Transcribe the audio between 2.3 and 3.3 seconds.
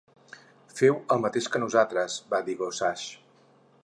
va dir Gossage.